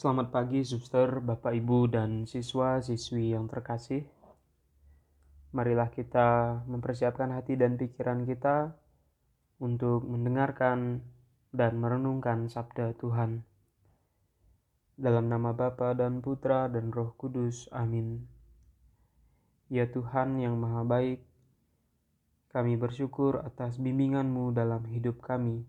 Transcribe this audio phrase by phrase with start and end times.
[0.00, 4.08] Selamat pagi, suster, bapak, ibu, dan siswa-siswi yang terkasih.
[5.52, 8.80] Marilah kita mempersiapkan hati dan pikiran kita
[9.60, 11.04] untuk mendengarkan
[11.52, 13.44] dan merenungkan sabda Tuhan.
[14.96, 17.68] Dalam nama Bapa dan Putra dan Roh Kudus.
[17.68, 18.24] Amin.
[19.68, 21.20] Ya Tuhan yang Maha Baik,
[22.48, 25.68] kami bersyukur atas bimbingan-Mu dalam hidup kami.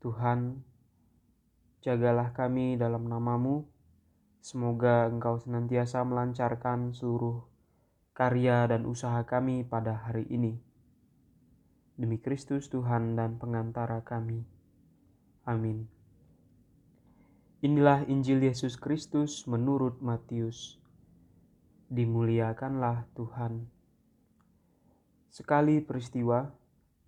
[0.00, 0.69] Tuhan,
[1.80, 3.64] jagalah kami dalam namamu.
[4.40, 7.44] Semoga Engkau senantiasa melancarkan seluruh
[8.16, 10.56] karya dan usaha kami pada hari ini.
[12.00, 14.44] Demi Kristus Tuhan dan pengantara kami.
[15.44, 15.88] Amin.
[17.60, 20.80] Inilah Injil Yesus Kristus menurut Matius.
[21.92, 23.68] Dimuliakanlah Tuhan.
[25.28, 26.48] Sekali peristiwa,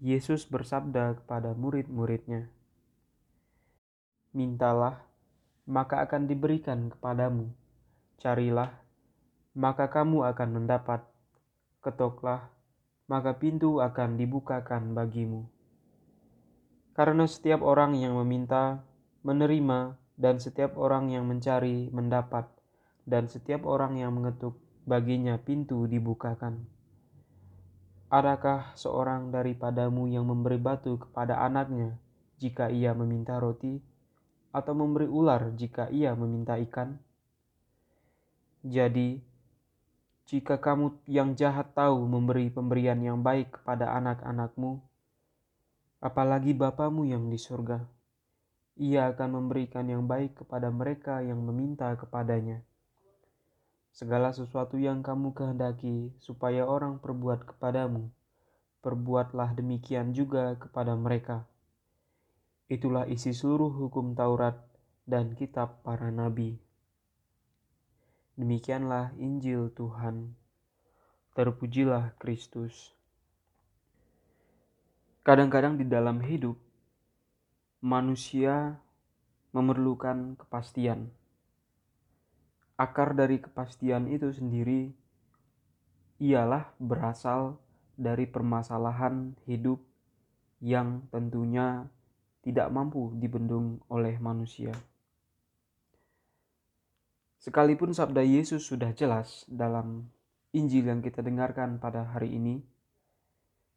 [0.00, 2.48] Yesus bersabda kepada murid-muridnya,
[4.36, 5.00] Mintalah,
[5.64, 7.48] maka akan diberikan kepadamu.
[8.20, 8.72] Carilah,
[9.56, 11.00] maka kamu akan mendapat.
[11.80, 12.52] Ketoklah,
[13.08, 15.48] maka pintu akan dibukakan bagimu.
[16.92, 18.84] Karena setiap orang yang meminta,
[19.24, 22.50] menerima, dan setiap orang yang mencari, mendapat,
[23.08, 26.68] dan setiap orang yang mengetuk, baginya pintu dibukakan.
[28.08, 31.96] Adakah seorang daripadamu yang memberi batu kepada anaknya
[32.40, 33.78] jika ia meminta roti?
[34.48, 36.96] Atau memberi ular jika ia meminta ikan?
[38.64, 39.20] Jadi,
[40.28, 44.82] jika kamu yang jahat tahu memberi pemberian yang baik kepada anak-anakmu,
[46.04, 47.80] apalagi Bapamu yang di surga,
[48.76, 52.60] ia akan memberikan yang baik kepada mereka yang meminta kepadanya.
[53.90, 58.06] Segala sesuatu yang kamu kehendaki supaya orang perbuat kepadamu,
[58.84, 61.42] perbuatlah demikian juga kepada mereka
[62.68, 64.60] Itulah isi seluruh hukum Taurat
[65.08, 66.60] dan kitab para nabi.
[68.36, 70.36] Demikianlah Injil Tuhan.
[71.32, 72.92] Terpujilah Kristus.
[75.24, 76.60] Kadang-kadang di dalam hidup,
[77.80, 78.76] manusia
[79.56, 81.08] memerlukan kepastian.
[82.76, 84.92] Akar dari kepastian itu sendiri
[86.20, 87.56] ialah berasal
[87.96, 89.80] dari permasalahan hidup
[90.60, 91.88] yang tentunya
[92.48, 94.72] tidak mampu dibendung oleh manusia.
[97.36, 100.08] Sekalipun sabda Yesus sudah jelas dalam
[100.56, 102.64] Injil yang kita dengarkan pada hari ini,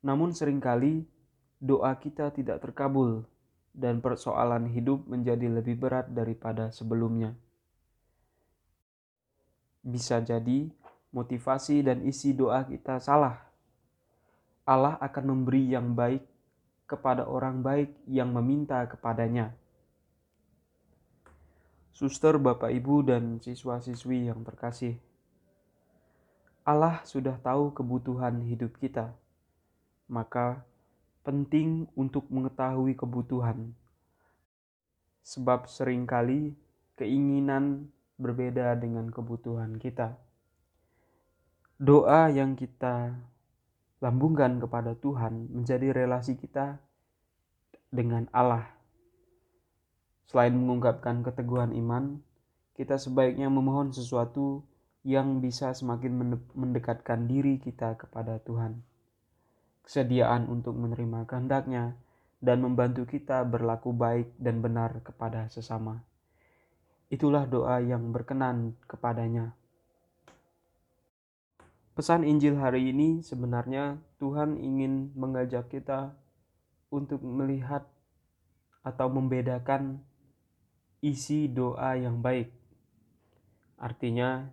[0.08, 1.04] namun sering kali
[1.60, 3.28] doa kita tidak terkabul
[3.76, 7.36] dan persoalan hidup menjadi lebih berat daripada sebelumnya.
[9.84, 10.72] Bisa jadi
[11.12, 13.36] motivasi dan isi doa kita salah.
[14.64, 16.31] Allah akan memberi yang baik
[16.92, 19.56] kepada orang baik yang meminta kepadanya.
[21.96, 25.00] Suster, Bapak, Ibu, dan siswa-siswi yang terkasih,
[26.68, 29.16] Allah sudah tahu kebutuhan hidup kita,
[30.12, 30.68] maka
[31.24, 33.72] penting untuk mengetahui kebutuhan,
[35.24, 36.54] sebab sering kali
[37.00, 37.88] keinginan
[38.20, 40.18] berbeda dengan kebutuhan kita.
[41.82, 43.18] Doa yang kita
[44.02, 46.82] lambungkan kepada Tuhan menjadi relasi kita
[47.94, 48.66] dengan Allah.
[50.26, 52.18] Selain mengungkapkan keteguhan iman,
[52.74, 54.66] kita sebaiknya memohon sesuatu
[55.06, 58.82] yang bisa semakin mendekatkan diri kita kepada Tuhan.
[59.86, 61.94] Kesediaan untuk menerima kehendaknya
[62.42, 66.02] dan membantu kita berlaku baik dan benar kepada sesama.
[67.12, 69.54] Itulah doa yang berkenan kepadanya.
[72.02, 76.18] Pesan Injil hari ini sebenarnya Tuhan ingin mengajak kita
[76.90, 77.86] untuk melihat
[78.82, 80.02] atau membedakan
[81.06, 82.50] isi doa yang baik.
[83.78, 84.50] Artinya,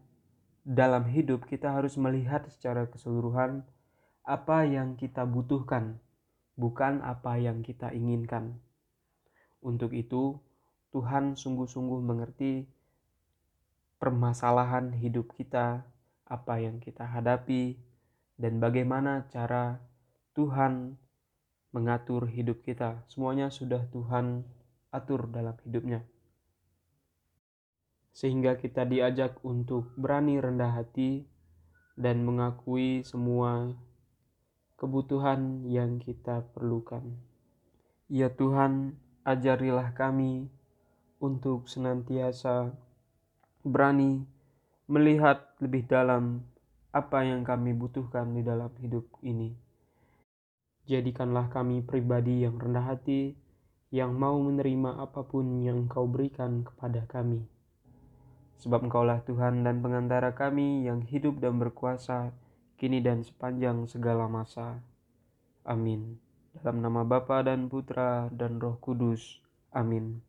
[0.60, 3.64] dalam hidup kita harus melihat secara keseluruhan
[4.28, 5.96] apa yang kita butuhkan,
[6.52, 8.60] bukan apa yang kita inginkan.
[9.64, 10.36] Untuk itu,
[10.92, 12.68] Tuhan sungguh-sungguh mengerti
[13.96, 15.88] permasalahan hidup kita
[16.28, 17.80] apa yang kita hadapi,
[18.38, 19.80] dan bagaimana cara
[20.36, 20.94] Tuhan
[21.74, 23.02] mengatur hidup kita.
[23.10, 24.46] Semuanya sudah Tuhan
[24.94, 26.04] atur dalam hidupnya.
[28.14, 31.26] Sehingga kita diajak untuk berani rendah hati
[31.98, 33.74] dan mengakui semua
[34.78, 37.18] kebutuhan yang kita perlukan.
[38.06, 38.96] Ya Tuhan,
[39.26, 40.48] ajarilah kami
[41.18, 42.72] untuk senantiasa
[43.66, 44.24] berani
[44.88, 46.40] melihat lebih dalam
[46.96, 49.52] apa yang kami butuhkan di dalam hidup ini.
[50.88, 53.36] Jadikanlah kami pribadi yang rendah hati,
[53.92, 57.44] yang mau menerima apa pun yang Kau berikan kepada kami.
[58.58, 62.34] sebab Engkaulah Tuhan dan pengantara kami yang hidup dan berkuasa,
[62.74, 64.82] kini dan sepanjang segala masa.
[65.62, 66.18] Amin.
[66.58, 69.38] Dalam nama Bapa dan Putra dan Roh Kudus.
[69.70, 70.27] Amin.